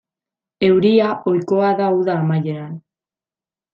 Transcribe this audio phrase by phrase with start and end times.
[0.69, 2.73] Euria ohikoa da uda amaieran.